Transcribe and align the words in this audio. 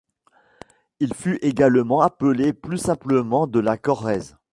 Il 0.99 1.13
fut 1.13 1.37
également 1.43 2.01
appelé 2.01 2.53
plus 2.53 2.79
simplement 2.79 3.45
de 3.45 3.59
la 3.59 3.77
Corrèze. 3.77 4.35